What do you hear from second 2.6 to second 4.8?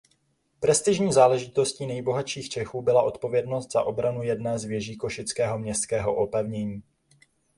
byla odpovědnost za obranu jedné z